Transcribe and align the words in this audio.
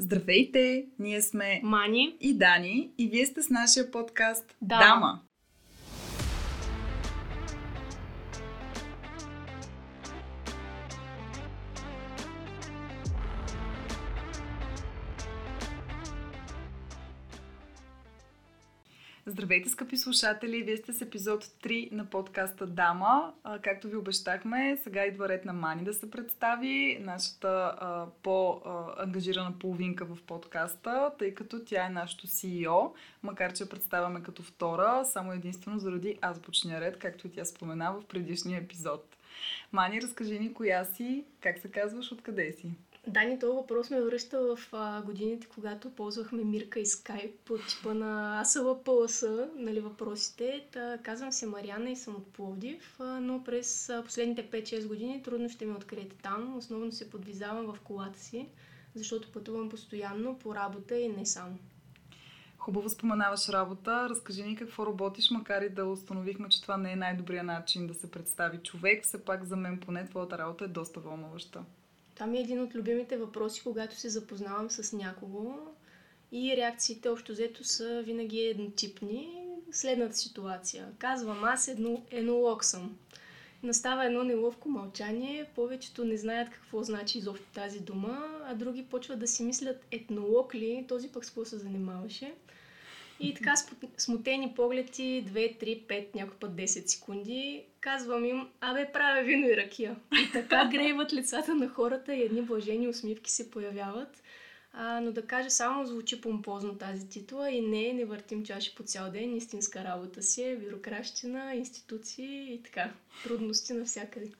Здравейте! 0.00 0.86
Ние 0.98 1.22
сме 1.22 1.60
Мани 1.64 2.16
и 2.20 2.38
Дани 2.38 2.90
и 2.98 3.08
вие 3.08 3.26
сте 3.26 3.42
с 3.42 3.50
нашия 3.50 3.90
подкаст 3.90 4.56
Дама. 4.62 4.84
Дама. 4.84 5.20
Здравейте, 19.30 19.68
скъпи 19.68 19.96
слушатели! 19.96 20.62
Вие 20.62 20.76
сте 20.76 20.92
с 20.92 21.00
епизод 21.00 21.44
3 21.44 21.92
на 21.92 22.04
подкаста 22.04 22.66
Дама. 22.66 23.34
А, 23.44 23.58
както 23.58 23.88
ви 23.88 23.96
обещахме, 23.96 24.78
сега 24.82 25.04
идва 25.04 25.28
ред 25.28 25.44
на 25.44 25.52
Мани 25.52 25.84
да 25.84 25.94
се 25.94 26.10
представи, 26.10 26.98
нашата 27.00 27.48
а, 27.48 28.06
по-ангажирана 28.22 29.58
половинка 29.58 30.04
в 30.04 30.22
подкаста, 30.26 31.12
тъй 31.18 31.34
като 31.34 31.64
тя 31.64 31.86
е 31.86 31.90
нашото 31.90 32.26
CEO, 32.26 32.92
макар 33.22 33.52
че 33.52 33.62
я 33.62 33.68
представяме 33.68 34.22
като 34.22 34.42
втора, 34.42 35.04
само 35.04 35.32
единствено 35.32 35.78
заради 35.78 36.18
азбучния 36.22 36.80
ред, 36.80 36.98
както 36.98 37.26
и 37.26 37.30
тя 37.30 37.44
спомена 37.44 37.92
в 37.92 38.04
предишния 38.04 38.60
епизод. 38.60 39.16
Мани, 39.72 40.02
разкажи 40.02 40.38
ни 40.38 40.54
коя 40.54 40.84
си, 40.84 41.24
как 41.40 41.58
се 41.58 41.70
казваш, 41.70 42.12
откъде 42.12 42.52
си? 42.52 42.70
Дани, 43.06 43.38
този 43.38 43.56
въпрос 43.56 43.90
ме 43.90 44.02
връща 44.02 44.40
в 44.40 44.58
а, 44.72 45.02
годините, 45.02 45.46
когато 45.46 45.90
ползвахме 45.90 46.44
Мирка 46.44 46.80
и 46.80 46.86
Скайп 46.86 47.40
по 47.44 47.58
типа 47.58 47.94
на 47.94 48.40
Асала 48.40 48.84
Пълса, 48.84 49.50
нали, 49.56 49.80
въпросите. 49.80 50.66
Та, 50.72 50.98
казвам 51.02 51.32
се 51.32 51.46
Мариана 51.46 51.90
и 51.90 51.96
съм 51.96 52.14
от 52.14 52.32
Пловдив, 52.32 52.96
а, 53.00 53.04
но 53.04 53.44
през 53.44 53.88
а, 53.88 54.02
последните 54.04 54.50
5-6 54.50 54.86
години 54.86 55.22
трудно 55.22 55.48
ще 55.48 55.66
ме 55.66 55.74
откриете 55.74 56.16
там. 56.22 56.56
Основно 56.56 56.92
се 56.92 57.10
подвизавам 57.10 57.72
в 57.72 57.80
колата 57.80 58.18
си, 58.18 58.48
защото 58.94 59.32
пътувам 59.32 59.68
постоянно 59.68 60.38
по 60.38 60.54
работа 60.54 60.96
и 60.96 61.08
не 61.08 61.26
само. 61.26 61.58
Хубаво 62.58 62.88
споменаваш 62.88 63.48
работа. 63.48 64.08
Разкажи 64.10 64.42
ни 64.42 64.56
какво 64.56 64.86
работиш, 64.86 65.30
макар 65.30 65.62
и 65.62 65.68
да 65.68 65.86
установихме, 65.86 66.48
че 66.48 66.62
това 66.62 66.76
не 66.76 66.92
е 66.92 66.96
най-добрият 66.96 67.46
начин 67.46 67.86
да 67.86 67.94
се 67.94 68.10
представи 68.10 68.58
човек. 68.58 69.04
Все 69.04 69.24
пак 69.24 69.44
за 69.44 69.56
мен 69.56 69.80
поне 69.80 70.06
твоята 70.06 70.38
работа 70.38 70.64
е 70.64 70.68
доста 70.68 71.00
вълнуваща. 71.00 71.64
Това 72.20 72.30
ми 72.30 72.38
е 72.38 72.40
един 72.40 72.62
от 72.62 72.74
любимите 72.74 73.16
въпроси, 73.16 73.62
когато 73.62 73.96
се 73.96 74.08
запознавам 74.08 74.70
с 74.70 74.92
някого 74.96 75.54
и 76.32 76.56
реакциите 76.56 77.08
общо 77.08 77.32
взето 77.32 77.64
са 77.64 78.02
винаги 78.02 78.40
еднотипни. 78.40 79.46
Следната 79.72 80.16
ситуация. 80.16 80.88
Казвам 80.98 81.44
аз 81.44 81.68
едно, 81.68 82.02
енолог 82.10 82.64
съм. 82.64 82.96
Настава 83.62 84.06
едно 84.06 84.24
неловко 84.24 84.68
мълчание, 84.68 85.50
повечето 85.54 86.04
не 86.04 86.16
знаят 86.16 86.50
какво 86.50 86.82
значи 86.82 87.18
изобщо 87.18 87.46
тази 87.54 87.80
дума, 87.80 88.40
а 88.44 88.54
други 88.54 88.86
почват 88.90 89.18
да 89.18 89.28
си 89.28 89.42
мислят 89.42 89.84
етнолог 89.90 90.54
ли, 90.54 90.84
този 90.88 91.08
пък 91.08 91.24
с 91.24 91.28
какво 91.28 91.44
се 91.44 91.58
занимаваше. 91.58 92.34
И 93.20 93.34
така 93.34 93.54
смутени 93.98 94.52
погледи, 94.56 95.24
2, 95.28 95.62
3, 95.62 95.86
5, 95.86 96.14
някой 96.14 96.36
път 96.36 96.50
10 96.50 96.66
секунди, 96.66 97.64
казвам 97.80 98.24
им, 98.24 98.48
абе 98.60 98.90
правя 98.92 99.22
вино 99.22 99.48
и 99.48 99.56
ракия. 99.56 99.96
И 100.12 100.32
така 100.32 100.68
грейват 100.72 101.12
лицата 101.12 101.54
на 101.54 101.68
хората 101.68 102.14
и 102.14 102.22
едни 102.22 102.42
блажени 102.42 102.88
усмивки 102.88 103.30
се 103.30 103.50
появяват. 103.50 104.22
А, 104.72 105.00
но 105.00 105.12
да 105.12 105.26
кажа, 105.26 105.50
само 105.50 105.86
звучи 105.86 106.20
помпозно 106.20 106.78
тази 106.78 107.08
титла 107.08 107.50
и 107.50 107.60
не, 107.60 107.92
не 107.92 108.04
въртим 108.04 108.44
чаши 108.44 108.74
по 108.74 108.82
цял 108.82 109.10
ден, 109.10 109.36
истинска 109.36 109.84
работа 109.84 110.22
си 110.22 110.42
е, 110.42 110.56
бюрокращина, 110.56 111.54
институции 111.54 112.54
и 112.54 112.62
така, 112.62 112.92
трудности 113.24 113.72
навсякъде. 113.72 114.30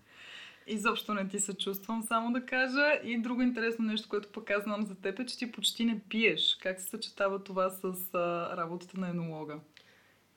Изобщо 0.72 1.14
не 1.14 1.28
ти 1.28 1.40
се 1.40 1.54
чувствам, 1.54 2.02
само 2.02 2.32
да 2.32 2.46
кажа. 2.46 3.00
И 3.04 3.18
друго 3.18 3.42
интересно 3.42 3.84
нещо, 3.84 4.08
което 4.08 4.28
пък 4.28 4.50
аз 4.50 4.62
знам 4.62 4.86
за 4.86 4.94
теб 4.94 5.18
е, 5.18 5.26
че 5.26 5.38
ти 5.38 5.52
почти 5.52 5.84
не 5.84 6.00
пиеш. 6.08 6.58
Как 6.62 6.80
се 6.80 6.86
съчетава 6.86 7.44
това 7.44 7.70
с 7.70 7.84
а, 8.14 8.56
работата 8.56 9.00
на 9.00 9.08
енолога? 9.08 9.58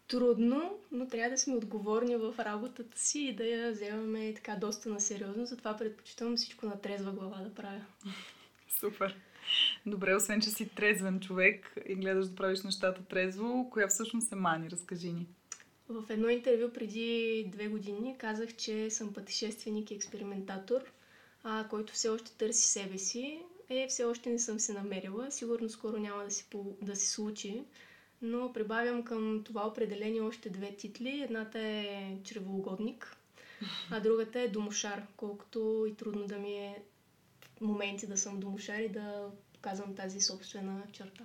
Трудно, 0.07 0.79
но 0.91 1.07
трябва 1.07 1.29
да 1.29 1.37
сме 1.37 1.55
отговорни 1.55 2.15
в 2.15 2.35
работата 2.39 2.99
си 2.99 3.19
и 3.19 3.35
да 3.35 3.45
я 3.45 3.71
вземаме 3.71 4.33
така 4.33 4.55
доста 4.55 4.89
на 4.89 4.99
сериозно. 4.99 5.45
Затова 5.45 5.77
предпочитам 5.77 6.35
всичко 6.35 6.65
на 6.65 6.81
трезва 6.81 7.11
глава 7.11 7.37
да 7.37 7.53
правя. 7.53 7.81
Супер. 8.79 9.15
Добре, 9.85 10.15
освен, 10.15 10.41
че 10.41 10.49
си 10.49 10.69
трезвен 10.69 11.19
човек 11.19 11.75
и 11.87 11.95
гледаш 11.95 12.27
да 12.27 12.35
правиш 12.35 12.63
нещата 12.63 13.05
трезво, 13.05 13.69
коя 13.71 13.87
всъщност 13.87 14.31
е 14.31 14.35
мани? 14.35 14.71
Разкажи 14.71 15.11
ни. 15.11 15.27
В 15.89 16.03
едно 16.09 16.29
интервю 16.29 16.73
преди 16.73 17.45
две 17.51 17.67
години 17.67 18.15
казах, 18.17 18.55
че 18.55 18.89
съм 18.89 19.13
пътешественик 19.13 19.91
и 19.91 19.93
експериментатор, 19.93 20.81
а, 21.43 21.67
който 21.69 21.93
все 21.93 22.09
още 22.09 22.31
търси 22.31 22.67
себе 22.67 22.97
си. 22.97 23.39
Е, 23.69 23.87
все 23.89 24.03
още 24.03 24.29
не 24.29 24.39
съм 24.39 24.59
се 24.59 24.73
намерила. 24.73 25.31
Сигурно 25.31 25.69
скоро 25.69 25.97
няма 25.97 26.23
да 26.23 26.31
се, 26.31 26.45
да 26.81 26.95
се 26.95 27.07
случи. 27.07 27.63
Но 28.21 28.53
прибавям 28.53 29.03
към 29.03 29.41
това 29.45 29.67
определение 29.67 30.21
още 30.21 30.49
две 30.49 30.75
титли. 30.75 31.21
Едната 31.21 31.59
е 31.59 32.17
чревоугодник, 32.23 33.17
а 33.89 33.99
другата 33.99 34.39
е 34.39 34.47
домошар, 34.47 35.03
колкото 35.17 35.85
и 35.89 35.95
трудно 35.95 36.27
да 36.27 36.37
ми 36.37 36.53
е 36.53 36.83
в 37.41 37.61
моменти 37.61 38.07
да 38.07 38.17
съм 38.17 38.39
домошар 38.39 38.79
и 38.79 38.89
да 38.89 39.29
показвам 39.53 39.95
тази 39.95 40.21
собствена 40.21 40.83
черта. 40.91 41.23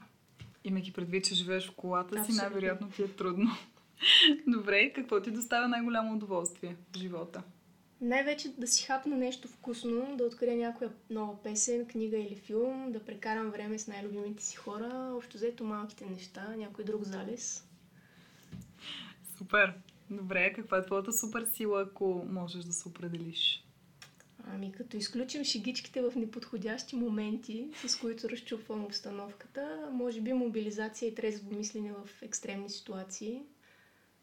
Имайки 0.64 0.92
предвид, 0.92 1.24
че 1.24 1.34
живееш 1.34 1.68
в 1.68 1.74
колата 1.74 2.08
Абсолютно. 2.08 2.34
си, 2.34 2.40
най-вероятно 2.40 2.90
ти 2.90 3.02
е 3.02 3.08
трудно. 3.08 3.50
Добре, 4.46 4.92
какво 4.92 5.22
ти 5.22 5.30
доставя 5.30 5.68
най-голямо 5.68 6.14
удоволствие 6.14 6.76
в 6.92 6.98
живота? 6.98 7.42
Най-вече 8.00 8.48
да 8.58 8.66
си 8.66 8.84
хапна 8.84 9.16
нещо 9.16 9.48
вкусно, 9.48 10.16
да 10.16 10.24
открия 10.24 10.56
някоя 10.56 10.90
нова 11.10 11.42
песен, 11.42 11.86
книга 11.86 12.16
или 12.18 12.34
филм, 12.34 12.92
да 12.92 13.04
прекарам 13.04 13.50
време 13.50 13.78
с 13.78 13.88
най-любимите 13.88 14.42
си 14.42 14.56
хора, 14.56 15.12
общо 15.16 15.36
взето 15.36 15.64
малките 15.64 16.06
неща, 16.06 16.54
някой 16.56 16.84
друг 16.84 17.04
залез. 17.04 17.68
Супер! 19.38 19.74
Добре, 20.10 20.52
каква 20.52 20.78
е 20.78 20.86
твоята 20.86 21.12
супер 21.12 21.44
сила, 21.54 21.82
ако 21.82 22.26
можеш 22.30 22.64
да 22.64 22.72
се 22.72 22.88
определиш? 22.88 23.64
Ами, 24.54 24.72
като 24.72 24.96
изключим 24.96 25.44
шигичките 25.44 26.02
в 26.02 26.12
неподходящи 26.16 26.96
моменти, 26.96 27.68
с 27.86 27.96
които 27.96 28.28
разчупвам 28.28 28.84
обстановката, 28.84 29.88
може 29.92 30.20
би 30.20 30.32
мобилизация 30.32 31.08
и 31.08 31.14
трезво 31.14 31.56
мислене 31.56 31.92
в 31.92 32.22
екстремни 32.22 32.70
ситуации– 32.70 33.42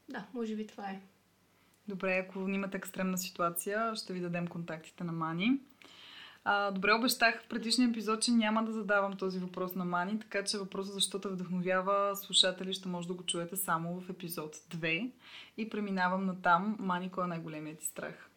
да, 0.10 0.26
може 0.34 0.56
би 0.56 0.68
това 0.68 0.90
е. 0.90 1.02
Добре, 1.88 2.26
ако 2.28 2.40
имате 2.40 2.78
екстремна 2.78 3.18
ситуация, 3.18 3.96
ще 3.96 4.14
ви 4.14 4.20
дадем 4.20 4.48
контактите 4.48 5.04
на 5.04 5.12
Мани. 5.12 5.60
А, 6.44 6.72
добре, 6.72 6.94
обещах 6.94 7.42
в 7.44 7.48
предишния 7.48 7.90
епизод, 7.90 8.22
че 8.22 8.32
няма 8.32 8.64
да 8.66 8.72
задавам 8.72 9.18
този 9.18 9.40
въпрос 9.40 9.76
на 9.76 9.86
Мани, 9.86 10.20
така 10.20 10.44
че 10.44 10.58
въпросът 10.58 10.94
защо 10.94 11.20
те 11.20 11.28
вдъхновява 11.28 12.16
слушатели 12.16 12.74
ще 12.74 12.88
може 12.88 13.08
да 13.08 13.14
го 13.14 13.24
чуете 13.24 13.56
само 13.56 14.02
в 14.02 14.10
епизод 14.10 14.56
2. 14.56 15.12
И 15.58 15.70
преминавам 15.70 16.26
на 16.26 16.42
там. 16.42 16.76
Мани, 16.80 17.10
кой 17.12 17.24
е 17.24 17.28
най-големият 17.28 17.80
ти 17.80 17.86
страх? 17.86 18.30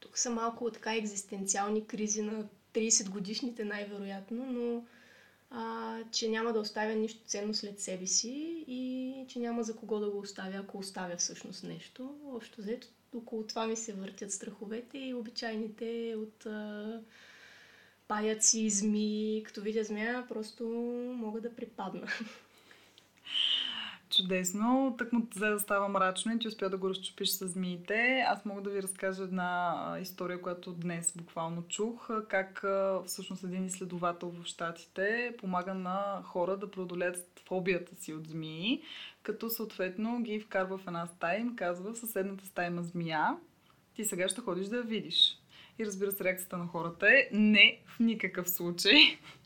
Тук 0.00 0.18
са 0.18 0.30
малко 0.30 0.70
така 0.70 0.96
екзистенциални 0.96 1.86
кризи 1.86 2.22
на 2.22 2.44
30 2.74 3.10
годишните 3.10 3.64
най-вероятно, 3.64 4.46
но 4.46 4.84
а, 5.54 5.98
че 6.10 6.28
няма 6.28 6.52
да 6.52 6.60
оставя 6.60 6.94
нищо 6.94 7.20
ценно 7.26 7.54
след 7.54 7.80
себе 7.80 8.06
си 8.06 8.64
и 8.68 9.14
че 9.28 9.38
няма 9.38 9.62
за 9.62 9.76
кого 9.76 9.98
да 9.98 10.10
го 10.10 10.18
оставя, 10.18 10.56
ако 10.56 10.78
оставя 10.78 11.16
всъщност 11.16 11.64
нещо. 11.64 12.14
Общо 12.34 12.60
взето, 12.60 12.88
около 13.16 13.46
това 13.46 13.66
ми 13.66 13.76
се 13.76 13.92
въртят 13.92 14.32
страховете 14.32 14.98
и 14.98 15.14
обичайните 15.14 16.14
от 16.18 16.46
а, 16.46 17.00
паяци, 18.08 18.70
зми. 18.70 19.42
Като 19.46 19.62
видя 19.62 19.84
змия, 19.84 20.26
просто 20.28 20.64
мога 21.16 21.40
да 21.40 21.56
припадна. 21.56 22.06
Чудесно. 24.22 24.94
Так 24.98 25.12
му 25.12 25.26
взе 25.34 25.48
да 25.48 25.60
става 25.60 25.88
мрачно 25.88 26.32
и 26.32 26.38
ти 26.38 26.48
успя 26.48 26.70
да 26.70 26.76
го 26.76 26.88
разчупиш 26.88 27.28
с 27.28 27.48
змиите. 27.48 28.24
Аз 28.28 28.44
мога 28.44 28.62
да 28.62 28.70
ви 28.70 28.82
разкажа 28.82 29.22
една 29.22 29.96
история, 30.00 30.42
която 30.42 30.72
днес 30.72 31.12
буквално 31.16 31.62
чух. 31.62 32.10
Как 32.28 32.64
всъщност 33.06 33.44
един 33.44 33.64
изследовател 33.64 34.30
в 34.30 34.44
Штатите 34.44 35.34
помага 35.38 35.74
на 35.74 36.22
хора 36.24 36.56
да 36.56 36.70
преодолеят 36.70 37.40
фобията 37.48 37.94
си 37.96 38.14
от 38.14 38.28
змии, 38.28 38.82
като 39.22 39.50
съответно 39.50 40.22
ги 40.22 40.40
вкарва 40.40 40.78
в 40.78 40.86
една 40.86 41.06
стая 41.06 41.38
и 41.38 41.40
им 41.40 41.56
казва 41.56 41.92
в 41.92 41.98
съседната 41.98 42.46
стая 42.46 42.66
има 42.66 42.82
змия, 42.82 43.36
ти 43.94 44.04
сега 44.04 44.28
ще 44.28 44.40
ходиш 44.40 44.66
да 44.66 44.76
я 44.76 44.82
видиш. 44.82 45.38
И 45.78 45.86
разбира 45.86 46.12
се, 46.12 46.24
реакцията 46.24 46.58
на 46.58 46.66
хората 46.66 47.08
е 47.08 47.28
не 47.32 47.80
в 47.86 47.98
никакъв 48.00 48.50
случай. 48.50 48.98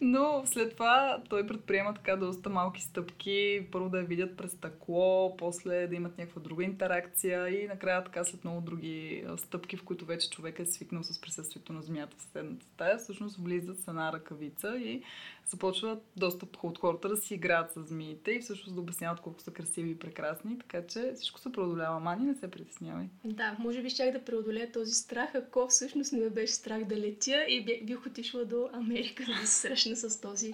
Но 0.00 0.42
след 0.46 0.72
това 0.72 1.22
той 1.28 1.46
предприема 1.46 1.94
така 1.94 2.16
доста 2.16 2.50
малки 2.50 2.82
стъпки. 2.82 3.66
Първо 3.72 3.88
да 3.88 3.98
я 3.98 4.04
видят 4.04 4.36
през 4.36 4.52
стъкло, 4.52 5.36
после 5.36 5.86
да 5.86 5.94
имат 5.94 6.18
някаква 6.18 6.42
друга 6.42 6.64
интеракция 6.64 7.48
и 7.48 7.66
накрая 7.66 8.04
така 8.04 8.24
след 8.24 8.44
много 8.44 8.60
други 8.60 9.24
стъпки, 9.36 9.76
в 9.76 9.84
които 9.84 10.04
вече 10.04 10.30
човек 10.30 10.58
е 10.58 10.66
свикнал 10.66 11.02
с 11.02 11.20
присъствието 11.20 11.72
на 11.72 11.82
змията 11.82 12.16
в 12.16 12.22
съседната 12.22 12.66
стая, 12.66 12.98
всъщност 12.98 13.36
влизат 13.36 13.78
с 13.78 13.88
една 13.88 14.12
ръкавица 14.12 14.76
и 14.76 15.02
започват 15.46 16.02
доста 16.16 16.46
от 16.62 16.78
хората 16.78 17.08
да 17.08 17.16
си 17.16 17.34
играят 17.34 17.72
с 17.72 17.82
змиите 17.82 18.30
и 18.30 18.40
всъщност 18.40 18.74
да 18.74 18.80
обясняват 18.80 19.20
колко 19.20 19.40
са 19.40 19.50
красиви 19.50 19.90
и 19.90 19.98
прекрасни, 19.98 20.58
така 20.58 20.86
че 20.86 21.12
всичко 21.14 21.40
се 21.40 21.52
преодолява. 21.52 22.00
Мани, 22.00 22.26
не 22.26 22.34
се 22.34 22.50
притеснявай. 22.50 23.06
Да, 23.24 23.56
може 23.58 23.82
би 23.82 23.90
щях 23.90 24.12
да 24.12 24.24
преодолея 24.24 24.72
този 24.72 24.92
страх, 24.92 25.34
ако 25.34 25.68
всъщност 25.68 26.12
не 26.12 26.20
ме 26.20 26.30
беше 26.30 26.52
страх 26.52 26.84
да 26.84 26.96
летя 26.96 27.44
и 27.48 27.84
бих 27.84 28.06
отишла 28.06 28.44
до 28.44 28.68
Америка, 28.72 29.24
да 29.42 29.48
се 29.48 29.68
започна 29.68 29.96
с 29.96 30.20
този 30.20 30.52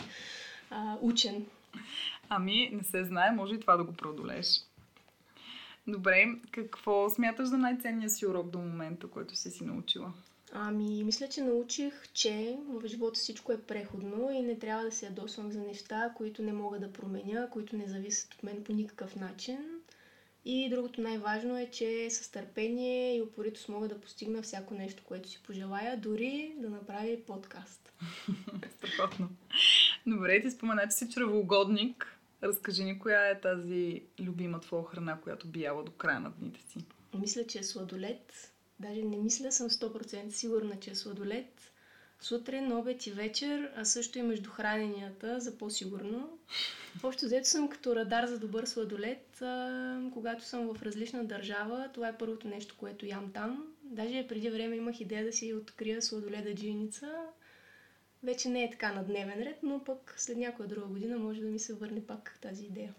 а, 0.71 0.97
учен. 1.01 1.47
Ами, 2.29 2.71
не 2.73 2.85
се 2.85 3.05
знае, 3.05 3.31
може 3.31 3.55
и 3.55 3.61
това 3.61 3.77
да 3.77 3.85
го 3.85 3.93
преодолееш. 3.93 4.47
Добре, 5.87 6.27
какво 6.51 7.11
смяташ 7.11 7.49
за 7.49 7.59
най-ценния 7.59 8.11
си 8.11 8.27
урок 8.27 8.51
до 8.51 8.59
момента, 8.59 9.07
който 9.07 9.37
си 9.37 9.51
си 9.51 9.65
научила? 9.65 10.13
Ами, 10.53 11.05
мисля, 11.05 11.29
че 11.29 11.43
научих, 11.43 12.13
че 12.13 12.59
в 12.69 12.89
живота 12.89 13.19
всичко 13.19 13.53
е 13.53 13.63
преходно 13.63 14.31
и 14.31 14.43
не 14.43 14.59
трябва 14.59 14.85
да 14.85 14.93
се 14.93 15.07
ядосвам 15.07 15.53
за 15.53 15.61
неща, 15.61 16.13
които 16.17 16.43
не 16.43 16.53
мога 16.53 16.79
да 16.79 16.93
променя, 16.93 17.51
които 17.51 17.77
не 17.77 17.89
зависят 17.89 18.35
от 18.35 18.43
мен 18.43 18.65
по 18.65 18.73
никакъв 18.73 19.17
начин. 19.17 19.78
И 20.51 20.69
другото 20.71 21.01
най-важно 21.01 21.59
е, 21.59 21.71
че 21.71 22.11
с 22.11 22.31
търпение 22.31 23.17
и 23.17 23.23
упоритост 23.23 23.69
мога 23.69 23.89
да 23.89 24.01
постигна 24.01 24.43
всяко 24.43 24.75
нещо, 24.75 25.03
което 25.05 25.29
си 25.29 25.43
пожелая, 25.47 25.97
дори 25.97 26.55
да 26.59 26.71
направи 26.71 27.23
подкаст. 27.27 27.93
Страхотно. 28.77 29.29
Добре, 30.07 30.43
ти 30.43 30.51
спомена, 30.51 30.89
че 30.89 30.97
си 30.97 31.11
чревоугодник. 31.11 32.19
Разкажи 32.43 32.85
ни, 32.85 32.99
коя 32.99 33.31
е 33.31 33.41
тази 33.41 34.03
любима 34.21 34.61
твоя 34.61 34.85
храна, 34.85 35.21
която 35.21 35.47
би 35.47 35.63
яла 35.63 35.85
до 35.85 35.93
края 35.93 36.21
на 36.21 36.31
дните 36.31 36.61
си? 36.61 36.79
Мисля, 37.19 37.47
че 37.47 37.59
е 37.59 37.63
сладолет. 37.63 38.53
Даже 38.81 39.03
не 39.03 39.17
мисля, 39.17 39.53
съм 39.53 39.71
100% 39.71 40.29
сигурна, 40.29 40.81
че 40.81 40.91
е 40.91 40.95
сладолет. 40.95 41.68
Сутрин, 42.21 42.73
обед 42.73 43.07
и 43.07 43.11
вечер, 43.11 43.73
а 43.77 43.85
също 43.85 44.19
и 44.19 44.23
между 44.23 44.51
храненията, 44.51 45.41
за 45.41 45.59
по-сигурно. 45.59 46.39
Общо 47.03 47.27
взето 47.27 47.49
съм 47.49 47.69
като 47.69 47.97
радар 47.97 48.27
за 48.27 48.39
добър 48.39 48.65
сладолет. 48.65 49.43
А, 49.43 50.01
когато 50.13 50.45
съм 50.45 50.75
в 50.75 50.83
различна 50.83 51.25
държава, 51.25 51.91
това 51.95 52.09
е 52.09 52.19
първото 52.19 52.49
нещо, 52.49 52.75
което 52.79 53.07
ям 53.07 53.33
там. 53.33 53.75
Даже 53.83 54.27
преди 54.29 54.51
време 54.51 54.77
имах 54.77 55.01
идея 55.01 55.25
да 55.25 55.33
си 55.33 55.55
открия 55.55 56.03
сладоледа 56.03 56.55
джиница. 56.55 57.13
Вече 58.23 58.49
не 58.49 58.65
е 58.65 58.71
така 58.71 58.93
на 58.93 59.05
дневен 59.05 59.43
ред, 59.43 59.59
но 59.63 59.85
пък 59.85 60.15
след 60.17 60.37
някоя 60.37 60.69
друга 60.69 60.87
година 60.87 61.19
може 61.19 61.41
да 61.41 61.49
ми 61.49 61.59
се 61.59 61.75
върне 61.75 62.07
пак 62.07 62.39
тази 62.41 62.65
идея. 62.65 62.95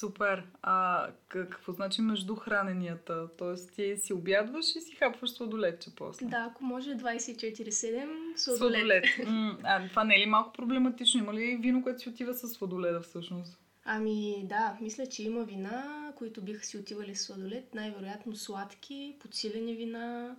Супер. 0.00 0.42
А 0.62 1.06
какво 1.28 1.72
значи 1.72 2.02
между 2.02 2.36
храненията? 2.36 3.28
Тоест 3.38 3.72
ти 3.74 3.96
си 3.96 4.12
обядваш 4.12 4.76
и 4.76 4.80
си 4.80 4.94
хапваш 4.94 5.30
сладолетче 5.30 5.90
после? 5.96 6.26
Да, 6.26 6.48
ако 6.50 6.64
може 6.64 6.90
24-7 6.90 8.36
сладолет. 8.36 9.04
сладолет. 9.16 9.58
а, 9.64 9.88
това 9.88 10.04
не 10.04 10.14
е 10.14 10.18
ли 10.18 10.26
малко 10.26 10.52
проблематично? 10.52 11.20
Има 11.20 11.34
ли 11.34 11.56
вино, 11.56 11.82
което 11.82 12.00
си 12.00 12.08
отива 12.08 12.34
с 12.34 12.48
сладоледа 12.48 13.00
всъщност? 13.00 13.58
Ами 13.84 14.46
да, 14.48 14.78
мисля, 14.80 15.06
че 15.06 15.22
има 15.22 15.44
вина, 15.44 16.12
които 16.16 16.42
биха 16.42 16.64
си 16.64 16.78
отивали 16.78 17.14
с 17.16 17.22
сладолет. 17.22 17.74
Най-вероятно 17.74 18.36
сладки, 18.36 19.16
подсилени 19.20 19.74
вина. 19.74 20.36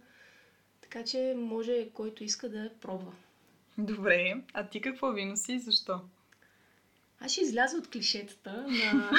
Така 0.81 1.03
че 1.03 1.33
може 1.37 1.89
който 1.93 2.23
иска 2.23 2.49
да 2.49 2.69
пробва. 2.81 3.11
Добре. 3.77 4.43
А 4.53 4.67
ти 4.67 4.81
какво 4.81 5.11
вино 5.11 5.37
си 5.37 5.53
и 5.53 5.59
защо? 5.59 6.01
Аз 7.23 7.31
ще 7.31 7.41
изляза 7.41 7.77
от 7.77 7.89
клишетата 7.89 8.65
на 8.67 9.11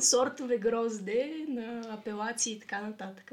сортове 0.00 0.58
грозде, 0.58 1.44
на 1.48 1.94
апелации 1.94 2.52
и 2.52 2.60
така 2.60 2.80
нататък. 2.80 3.32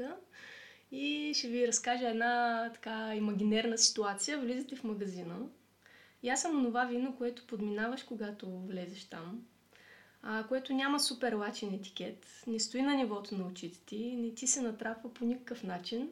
И 0.92 1.32
ще 1.34 1.48
ви 1.48 1.68
разкажа 1.68 2.08
една 2.08 2.70
така 2.74 3.14
имагинерна 3.14 3.78
ситуация. 3.78 4.38
Влизате 4.38 4.76
в 4.76 4.84
магазина. 4.84 5.36
И 6.22 6.28
аз 6.28 6.42
съм 6.42 6.64
това 6.64 6.84
вино, 6.84 7.16
което 7.18 7.46
подминаваш, 7.46 8.02
когато 8.02 8.60
влезеш 8.60 9.04
там. 9.04 9.42
А, 10.22 10.44
което 10.48 10.72
няма 10.72 11.00
супер 11.00 11.32
лачен 11.32 11.74
етикет. 11.74 12.26
Не 12.46 12.60
стои 12.60 12.82
на 12.82 12.94
нивото 12.94 13.34
на 13.34 13.46
очите 13.46 13.80
ти, 13.86 14.16
не 14.16 14.34
ти 14.34 14.46
се 14.46 14.62
натрапва 14.62 15.14
по 15.14 15.24
никакъв 15.24 15.62
начин. 15.62 16.10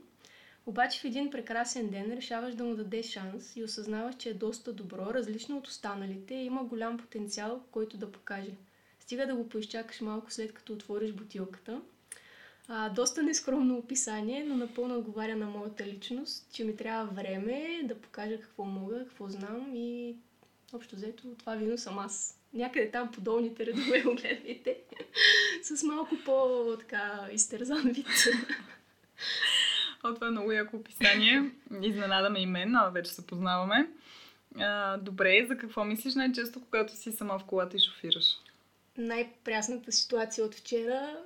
Обаче 0.67 1.01
в 1.01 1.05
един 1.05 1.31
прекрасен 1.31 1.89
ден 1.89 2.13
решаваш 2.17 2.55
да 2.55 2.65
му 2.65 2.75
дадеш 2.75 3.07
шанс 3.07 3.57
и 3.57 3.65
осъзнаваш, 3.65 4.15
че 4.19 4.31
е 4.31 4.35
доста 4.35 4.73
добро, 4.73 5.15
различно 5.15 5.59
от 5.59 5.67
останалите 5.67 6.35
и 6.35 6.45
има 6.45 6.65
голям 6.65 6.99
потенциал, 6.99 7.63
който 7.71 7.97
да 7.97 8.13
покаже. 8.13 8.51
Стига 9.01 9.27
да 9.27 9.35
го 9.35 9.49
поизчакаш 9.49 10.01
малко 10.01 10.33
след 10.33 10.53
като 10.53 10.73
отвориш 10.73 11.13
бутилката. 11.13 11.81
А, 12.69 12.89
доста 12.89 13.23
нескромно 13.23 13.79
описание, 13.79 14.45
но 14.45 14.57
напълно 14.57 14.99
отговаря 14.99 15.37
на 15.37 15.47
моята 15.47 15.87
личност, 15.87 16.49
че 16.53 16.65
ми 16.65 16.77
трябва 16.77 17.05
време 17.05 17.81
да 17.85 18.01
покажа 18.01 18.41
какво 18.41 18.65
мога, 18.65 18.99
какво 18.99 19.29
знам 19.29 19.73
и 19.75 20.17
общо 20.73 20.97
взето 20.97 21.35
това 21.39 21.55
вино 21.55 21.79
съм 21.79 21.99
аз. 21.99 22.41
Някъде 22.55 22.91
там 22.91 23.13
по 23.13 23.21
долните 23.21 23.67
редове 23.67 24.01
го 24.05 24.15
гледайте. 24.15 24.79
С 25.63 25.83
малко 25.83 26.15
по-така 26.25 27.29
изтерзан 27.33 27.83
вид. 27.83 28.07
О, 30.05 30.15
това 30.15 30.27
е 30.27 30.31
много 30.31 30.53
яко 30.53 30.77
описание. 30.77 31.51
Изненадаме 31.83 32.41
и 32.41 32.47
мен, 32.47 32.77
а 32.77 32.89
вече 32.89 33.11
се 33.11 33.27
познаваме. 33.27 33.89
А, 34.59 34.97
добре, 34.97 35.47
за 35.49 35.57
какво 35.57 35.85
мислиш 35.85 36.15
най-често, 36.15 36.61
когато 36.61 36.97
си 36.97 37.13
сама 37.13 37.39
в 37.39 37.45
колата 37.45 37.77
и 37.77 37.81
шофираш? 37.81 38.25
Най-прясната 38.99 39.93
ситуация 39.93 40.45
от 40.45 40.55
вчера 40.55 41.17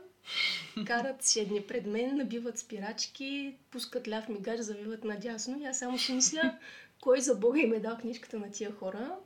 карат 0.87 1.22
седни 1.22 1.62
пред 1.62 1.87
мен, 1.87 2.17
набиват 2.17 2.58
спирачки, 2.58 3.55
пускат 3.70 4.08
ляв 4.08 4.28
мигаж, 4.28 4.61
завиват 4.61 5.05
надясно 5.05 5.61
и 5.61 5.64
аз 5.64 5.78
само 5.78 5.99
си 5.99 6.12
мисля, 6.12 6.58
кой 7.00 7.20
за 7.20 7.34
Бога 7.34 7.61
им 7.61 7.72
е 7.72 7.81
дал 7.81 7.96
книжката 7.96 8.38
на 8.38 8.50
тия 8.50 8.72
хора. 8.72 9.17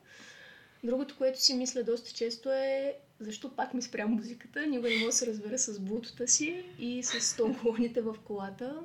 Другото, 0.84 1.16
което 1.18 1.42
си 1.42 1.54
мисля 1.54 1.82
доста 1.82 2.12
често 2.12 2.52
е 2.52 2.94
защо 3.20 3.56
пак 3.56 3.74
ми 3.74 3.82
спря 3.82 4.06
музиката. 4.06 4.66
Никога 4.66 4.88
не 4.88 4.96
мога 4.96 5.06
да 5.06 5.12
се 5.12 5.26
разбера 5.26 5.58
с 5.58 5.80
блутота 5.80 6.28
си 6.28 6.64
и 6.78 7.02
с 7.02 7.36
тонколоните 7.36 8.00
в 8.00 8.16
колата. 8.24 8.76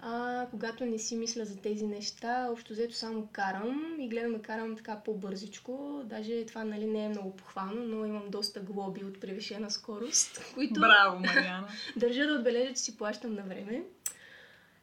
А, 0.00 0.46
когато 0.50 0.86
не 0.86 0.98
си 0.98 1.16
мисля 1.16 1.44
за 1.44 1.56
тези 1.56 1.86
неща, 1.86 2.48
общо 2.50 2.72
взето 2.72 2.94
само 2.94 3.28
карам 3.32 3.96
и 4.00 4.08
гледам 4.08 4.32
да 4.32 4.42
карам 4.42 4.76
така 4.76 5.00
по-бързичко. 5.04 6.02
Даже 6.04 6.46
това 6.46 6.64
нали, 6.64 6.86
не 6.86 7.04
е 7.04 7.08
много 7.08 7.36
похвално, 7.36 7.84
но 7.84 8.06
имам 8.06 8.30
доста 8.30 8.60
глоби 8.60 9.04
от 9.04 9.20
превишена 9.20 9.70
скорост, 9.70 10.42
които... 10.54 10.80
Браво, 10.80 11.20
Мариана! 11.26 11.68
държа 11.96 12.26
да 12.26 12.34
отбележа, 12.34 12.74
че 12.74 12.80
си 12.80 12.96
плащам 12.96 13.34
на 13.34 13.42
време. 13.42 13.84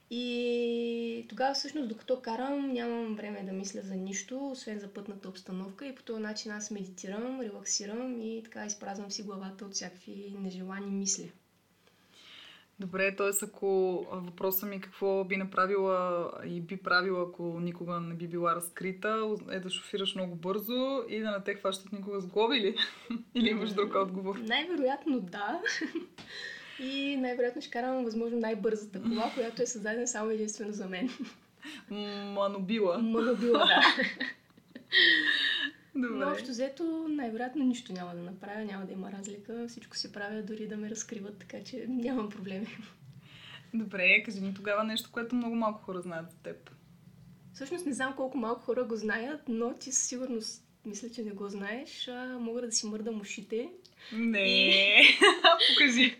И 0.10 1.26
тогава 1.30 1.54
всъщност, 1.54 1.90
докато 1.90 2.22
карам, 2.22 2.74
нямам 2.74 3.16
време 3.16 3.44
да 3.44 3.52
мисля 3.52 3.82
за 3.82 3.96
нищо, 3.96 4.52
освен 4.52 4.80
за 4.80 4.88
пътната 4.88 5.30
обстановка 5.30 5.88
и 5.88 5.96
по 5.96 6.04
този 6.04 6.22
начин 6.22 6.52
аз 6.52 6.72
медитирам, 6.72 7.42
релаксирам 7.42 8.22
и 8.22 8.42
така 8.44 8.66
изпразвам 8.66 9.12
си 9.12 9.24
главата 9.24 9.66
от 9.66 9.74
всякакви 9.74 10.36
нежелани 10.40 10.92
мисли. 10.92 11.32
Добре, 12.80 13.16
т.е. 13.16 13.46
ако 13.46 13.68
въпросът 14.12 14.70
ми 14.70 14.82
какво 14.82 15.24
би 15.24 15.38
направила 15.38 16.30
и 16.46 16.62
би 16.62 16.78
правила, 16.78 17.26
ако 17.30 17.60
никога 17.60 18.00
не 18.00 18.14
би 18.14 18.28
била 18.28 18.56
разкрита, 18.56 19.36
е 19.52 19.60
да 19.60 19.70
шофираш 19.70 20.16
много 20.16 20.36
бързо 20.36 21.04
и 21.10 21.20
да 21.20 21.32
не 21.32 21.44
те 21.44 21.54
хващат 21.54 21.92
никога 21.92 22.20
с 22.20 22.28
глоби 22.28 22.58
или, 22.58 22.76
или 23.36 23.50
имаш 23.50 23.74
друг 23.74 23.96
отговор? 23.96 24.38
Най-вероятно 24.38 25.20
да. 25.20 25.62
И 26.80 27.18
най-вероятно 27.18 27.62
ще 27.62 27.72
карам 27.72 28.04
възможно 28.04 28.40
най-бързата 28.40 29.02
кола, 29.02 29.32
която 29.36 29.62
е 29.62 29.66
създадена 29.66 30.08
само 30.08 30.30
единствено 30.30 30.74
за 30.74 30.88
мен. 30.88 31.10
Манобила. 32.34 32.98
Манобила, 32.98 33.60
да. 33.60 33.82
Добре. 35.96 36.26
Но 36.26 36.32
общо 36.32 36.50
взето, 36.50 37.08
най-вероятно 37.10 37.66
нищо 37.66 37.94
няма 37.94 38.16
да 38.16 38.22
направя, 38.22 38.66
няма 38.66 38.86
да 38.86 38.94
има 38.94 39.12
разлика. 39.12 39.66
Всичко 39.68 39.98
си 39.98 40.12
правя, 40.12 40.42
дори 40.42 40.68
да 40.68 40.78
ме 40.78 40.90
разкриват, 40.90 41.40
така 41.40 41.64
че 41.64 41.86
нямам 41.88 42.30
проблеми. 42.30 42.68
Добре, 43.74 44.24
кажи 44.24 44.42
ми 44.42 44.54
тогава 44.54 44.84
нещо, 44.84 45.10
което 45.12 45.36
много 45.36 45.56
малко 45.56 45.82
хора 45.82 46.02
знаят 46.02 46.32
за 46.32 46.38
теб. 46.38 46.72
Всъщност 47.54 47.86
не 47.86 47.94
знам 47.94 48.14
колко 48.16 48.38
малко 48.38 48.62
хора 48.62 48.84
го 48.84 48.96
знаят, 48.96 49.42
но 49.48 49.74
ти 49.74 49.92
със 49.92 50.04
сигурност 50.04 50.64
мисля, 50.86 51.10
че 51.10 51.24
не 51.24 51.32
го 51.32 51.50
знаеш. 51.50 52.08
А, 52.08 52.38
мога 52.40 52.62
да 52.62 52.72
си 52.72 52.88
мърдам 52.88 53.22
ушите. 53.22 53.70
Не, 54.14 54.40
и... 54.40 55.04
покажи. 55.74 56.18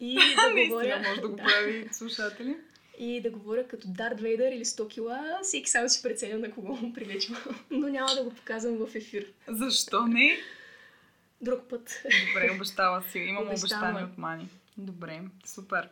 И 0.00 0.14
да 0.54 0.66
говоря... 0.68 1.02
може 1.08 1.20
да 1.20 1.28
го 1.28 1.36
прави 1.36 1.88
слушатели 1.92 2.56
и 2.98 3.20
да 3.20 3.30
говоря 3.30 3.68
като 3.68 3.88
Дарт 3.88 4.20
Вейдър 4.20 4.52
или 4.52 4.64
100 4.64 4.88
кила, 4.88 5.38
всеки 5.42 5.70
само 5.70 5.88
си 5.88 6.02
преценя 6.02 6.38
на 6.38 6.50
кого 6.50 6.76
му 6.76 6.92
прилича. 6.92 7.32
Но 7.70 7.88
няма 7.88 8.14
да 8.14 8.24
го 8.24 8.34
показвам 8.34 8.86
в 8.86 8.94
ефир. 8.94 9.26
Защо 9.48 10.06
не? 10.06 10.36
Друг 11.40 11.60
път. 11.68 12.02
Добре, 12.04 12.50
обещава 12.54 13.02
си. 13.02 13.18
Имам 13.18 13.48
обещание 13.48 14.04
от 14.04 14.18
Мани. 14.18 14.48
Добре, 14.76 15.20
супер. 15.44 15.88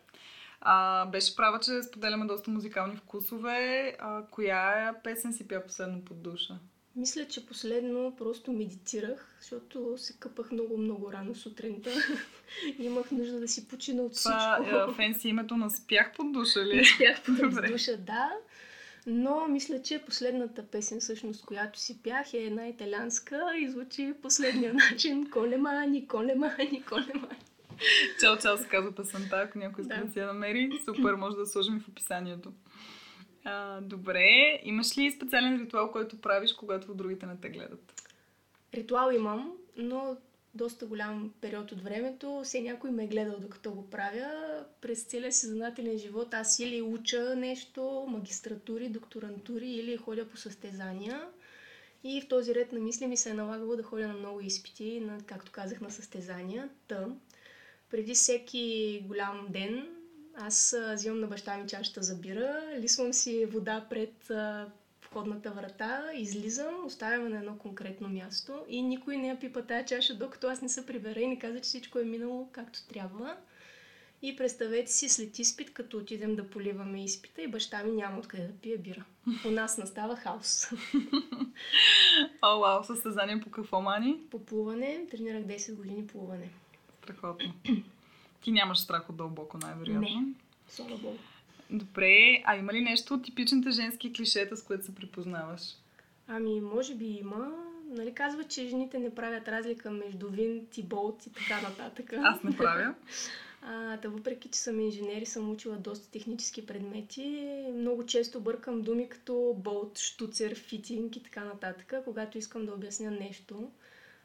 А, 0.60 1.06
беше 1.06 1.36
права, 1.36 1.60
че 1.60 1.82
споделяме 1.82 2.26
доста 2.26 2.50
музикални 2.50 2.96
вкусове. 2.96 3.96
А, 3.98 4.22
коя 4.30 4.94
песен 5.04 5.32
си 5.32 5.48
пя 5.48 5.62
последно 5.62 6.04
под 6.04 6.22
душа? 6.22 6.54
Мисля, 6.96 7.28
че 7.28 7.46
последно 7.46 8.16
просто 8.16 8.52
медитирах, 8.52 9.36
защото 9.40 9.94
се 9.96 10.16
къпах 10.18 10.52
много-много 10.52 11.12
рано 11.12 11.34
сутринта. 11.34 11.90
имах 12.78 13.10
нужда 13.10 13.40
да 13.40 13.48
си 13.48 13.68
почина 13.68 14.02
от 14.02 14.12
всичко. 14.12 14.30
Това 14.66 14.86
е, 14.90 14.94
фенси 14.94 15.28
името 15.28 15.56
на 15.56 15.70
спях 15.70 16.12
под 16.16 16.32
душа 16.32 16.66
ли? 16.66 16.84
спях 16.84 17.22
под 17.24 17.72
душа, 17.72 17.96
да. 17.96 18.30
Но 19.06 19.48
мисля, 19.48 19.82
че 19.82 20.02
последната 20.06 20.66
песен, 20.66 21.00
всъщност, 21.00 21.44
която 21.46 21.78
си 21.78 22.02
пях, 22.02 22.34
е 22.34 22.38
една 22.38 22.68
италианска 22.68 23.42
и 23.58 23.70
звучи 23.70 24.14
последния 24.22 24.74
начин. 24.90 25.30
Колемани, 25.30 26.08
колемани, 26.08 26.82
колемани. 26.88 27.38
Чао, 28.20 28.36
чао 28.36 28.58
се 28.58 28.68
казва 28.68 28.92
песента, 28.92 29.36
ако 29.36 29.58
някой 29.58 29.82
иска 29.82 30.04
да. 30.04 30.12
си 30.12 30.18
я 30.18 30.26
намери. 30.26 30.70
Супер, 30.84 31.14
може 31.14 31.36
да 31.36 31.46
сложим 31.46 31.80
в 31.80 31.88
описанието. 31.88 32.52
А, 33.44 33.80
добре. 33.80 34.60
Имаш 34.62 34.98
ли 34.98 35.12
специален 35.12 35.62
ритуал, 35.62 35.92
който 35.92 36.20
правиш, 36.20 36.52
когато 36.52 36.94
другите 36.94 37.26
не 37.26 37.36
те 37.36 37.48
гледат? 37.48 38.02
Ритуал 38.74 39.10
имам, 39.12 39.52
но 39.76 40.16
доста 40.54 40.86
голям 40.86 41.32
период 41.40 41.72
от 41.72 41.82
времето 41.82 42.40
все 42.44 42.60
някой 42.60 42.90
ме 42.90 43.04
е 43.04 43.06
гледал 43.06 43.38
докато 43.40 43.70
го 43.70 43.90
правя. 43.90 44.64
През 44.80 45.04
целия 45.04 45.32
си 45.32 45.46
занателен 45.46 45.98
живот 45.98 46.34
аз 46.34 46.58
или 46.58 46.82
уча 46.82 47.36
нещо, 47.36 48.06
магистратури, 48.08 48.88
докторантури 48.88 49.68
или 49.68 49.96
ходя 49.96 50.28
по 50.28 50.36
състезания. 50.36 51.28
И 52.04 52.20
в 52.20 52.28
този 52.28 52.54
ред 52.54 52.72
на 52.72 52.80
мисли 52.80 53.06
ми 53.06 53.16
се 53.16 53.30
е 53.30 53.34
налагало 53.34 53.76
да 53.76 53.82
ходя 53.82 54.08
на 54.08 54.14
много 54.14 54.40
изпити, 54.40 55.00
на, 55.00 55.18
както 55.26 55.52
казах, 55.52 55.80
на 55.80 55.90
състезания. 55.90 56.68
Та, 56.88 57.08
преди 57.90 58.14
всеки 58.14 59.02
голям 59.06 59.46
ден 59.50 59.88
аз 60.36 60.76
взимам 60.94 61.20
на 61.20 61.26
баща 61.26 61.56
ми 61.56 61.68
чашата 61.68 62.02
за 62.02 62.16
бира, 62.16 62.62
лисвам 62.80 63.12
си 63.12 63.46
вода 63.46 63.86
пред 63.90 64.30
входната 65.14 65.50
врата, 65.50 66.10
излизам, 66.14 66.86
оставяме 66.86 67.28
на 67.28 67.38
едно 67.38 67.58
конкретно 67.58 68.08
място 68.08 68.64
и 68.68 68.82
никой 68.82 69.16
не 69.16 69.28
я 69.28 69.40
пипа 69.40 69.62
тая 69.62 69.84
чаша, 69.84 70.14
докато 70.14 70.46
аз 70.46 70.62
не 70.62 70.68
се 70.68 70.86
прибера 70.86 71.20
и 71.20 71.26
не 71.26 71.38
каза, 71.38 71.56
че 71.56 71.62
всичко 71.62 71.98
е 71.98 72.04
минало 72.04 72.48
както 72.52 72.88
трябва. 72.88 73.36
И 74.22 74.36
представете 74.36 74.92
си 74.92 75.08
след 75.08 75.38
изпит, 75.38 75.72
като 75.72 75.98
отидем 75.98 76.36
да 76.36 76.50
поливаме 76.50 77.04
изпита 77.04 77.42
и 77.42 77.48
баща 77.48 77.84
ми 77.84 77.92
няма 77.92 78.18
откъде 78.18 78.42
да 78.42 78.52
пие 78.52 78.78
бира. 78.78 79.04
У 79.46 79.50
нас 79.50 79.78
настава 79.78 80.16
хаос. 80.16 80.70
О, 82.42 82.58
вау, 82.60 82.84
състезание 82.84 83.40
по 83.40 83.50
какво 83.50 83.80
мани? 83.80 84.20
По 84.30 84.44
плуване. 84.44 85.06
Тренирах 85.10 85.42
10 85.42 85.74
години 85.74 86.06
плуване. 86.06 86.50
Страхотно. 87.02 87.54
Ти 88.44 88.52
нямаш 88.52 88.78
страх 88.78 89.10
от 89.10 89.16
дълбоко, 89.16 89.58
най-вероятно. 89.58 90.00
Не. 90.00 90.26
Слава 90.68 90.96
Богу. 90.96 91.16
Добре, 91.70 92.42
а 92.44 92.56
има 92.56 92.72
ли 92.72 92.80
нещо 92.80 93.14
от 93.14 93.24
типичните 93.24 93.70
женски 93.70 94.12
клишета, 94.12 94.56
с 94.56 94.62
които 94.62 94.84
се 94.84 94.94
припознаваш? 94.94 95.62
Ами, 96.28 96.60
може 96.60 96.94
би 96.94 97.04
има. 97.04 97.52
Нали 97.90 98.14
казва, 98.14 98.44
че 98.44 98.68
жените 98.68 98.98
не 98.98 99.14
правят 99.14 99.48
разлика 99.48 99.90
между 99.90 100.28
винт 100.28 100.78
и 100.78 100.82
болт 100.82 101.26
и 101.26 101.32
така 101.32 101.60
нататък. 101.60 102.12
Аз 102.12 102.42
не 102.42 102.56
правя. 102.56 102.94
А, 103.66 103.96
да, 103.96 104.10
въпреки, 104.10 104.48
че 104.48 104.58
съм 104.58 104.80
инженер 104.80 105.22
и 105.22 105.26
съм 105.26 105.50
учила 105.50 105.76
доста 105.76 106.10
технически 106.10 106.66
предмети, 106.66 107.46
много 107.74 108.06
често 108.06 108.40
бъркам 108.40 108.82
думи 108.82 109.08
като 109.08 109.54
болт, 109.58 109.98
штуцер, 109.98 110.54
фитинг 110.54 111.16
и 111.16 111.22
така 111.22 111.44
нататък, 111.44 111.94
когато 112.04 112.38
искам 112.38 112.66
да 112.66 112.72
обясня 112.72 113.10
нещо. 113.10 113.70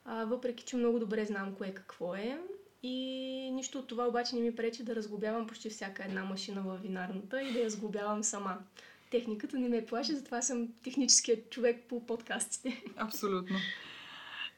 А, 0.05 0.25
въпреки, 0.25 0.63
че 0.63 0.75
много 0.75 0.99
добре 0.99 1.25
знам 1.25 1.55
кое 1.55 1.73
какво 1.73 2.15
е. 2.15 2.39
И 2.83 3.51
нищо 3.53 3.79
от 3.79 3.87
това 3.87 4.07
обаче 4.07 4.35
не 4.35 4.41
ми 4.41 4.55
пречи 4.55 4.83
да 4.83 4.95
разглобявам 4.95 5.47
почти 5.47 5.69
всяка 5.69 6.03
една 6.03 6.23
машина 6.23 6.61
във 6.61 6.81
винарната 6.81 7.41
и 7.41 7.53
да 7.53 7.59
я 7.59 7.69
сглобявам 7.69 8.23
сама. 8.23 8.57
Техниката 9.11 9.59
не 9.59 9.69
ме 9.69 9.85
плаши, 9.85 10.15
затова 10.15 10.41
съм 10.41 10.67
техническият 10.83 11.49
човек 11.49 11.83
по 11.89 12.05
подкастите. 12.05 12.83
Абсолютно. 12.97 13.55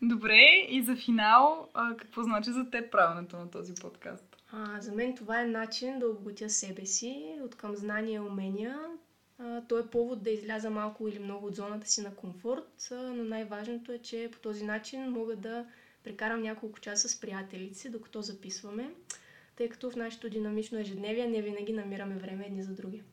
Добре, 0.01 0.66
и 0.70 0.84
за 0.84 0.96
финал, 0.96 1.70
а, 1.74 1.98
какво 1.98 2.24
значи 2.24 2.51
за 2.51 2.70
теб 2.70 2.92
правенето 2.92 3.38
на 3.38 3.51
този 3.51 3.74
подкаст? 3.75 4.38
А, 4.51 4.82
за 4.82 4.92
мен 4.92 5.16
това 5.16 5.42
е 5.42 5.46
начин 5.46 6.00
да 6.00 6.08
обогатя 6.08 6.50
себе 6.50 6.86
си 6.86 7.36
от 7.44 7.56
към 7.56 7.75
знания 7.75 8.16
и 8.16 8.20
умения. 8.20 8.80
А, 9.40 9.62
то 9.62 9.80
е 9.80 9.88
повод 9.88 10.24
да 10.24 10.30
изляза 10.30 10.70
малко 10.70 11.08
или 11.08 11.20
много 11.20 11.48
от 11.48 11.56
зоната 11.56 11.88
си 11.88 12.01
на 12.01 12.16
комфорт, 12.16 12.88
а, 12.92 12.96
но 12.96 13.24
най-важното 13.24 13.92
е, 13.92 13.98
че 13.98 14.30
по 14.32 14.40
този 14.40 14.66
начин 14.66 15.10
мога 15.10 15.36
да 15.36 15.66
прекарам 16.03 16.41
няколко 16.41 16.79
часа 16.79 17.10
с 17.10 17.20
приятелите 17.20 17.75
си, 17.75 17.89
докато 17.89 18.22
записваме, 18.22 18.89
тъй 19.55 19.70
като 19.70 19.91
в 19.91 19.96
нашето 19.96 20.29
динамично 20.29 20.79
ежедневие 20.79 21.27
не 21.27 21.41
винаги 21.41 21.74
намираме 21.74 22.15
време 22.15 22.46
едни 22.46 22.63
за 22.63 22.74
други. 22.74 23.03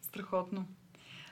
Страхотно. 0.00 0.66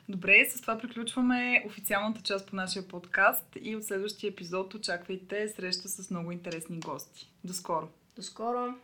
Добре, 0.09 0.51
с 0.51 0.61
това 0.61 0.79
приключваме 0.79 1.65
официалната 1.67 2.23
част 2.23 2.51
по 2.51 2.57
нашия 2.57 2.89
подкаст 2.89 3.57
и 3.63 3.77
от 3.77 3.85
следващия 3.85 4.31
епизод 4.31 4.75
очаквайте 4.75 5.49
среща 5.49 5.89
с 5.89 6.11
много 6.11 6.33
интересни 6.33 6.81
гости. 6.81 7.33
До 7.45 7.53
скоро! 7.53 7.89
До 8.17 8.23
скоро! 8.23 8.75